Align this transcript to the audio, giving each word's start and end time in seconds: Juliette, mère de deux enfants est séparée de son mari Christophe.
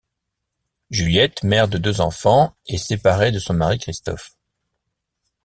Juliette, 0.89 1.43
mère 1.43 1.67
de 1.67 1.77
deux 1.77 2.01
enfants 2.01 2.55
est 2.65 2.79
séparée 2.79 3.31
de 3.31 3.37
son 3.37 3.53
mari 3.53 3.77
Christophe. 3.77 4.35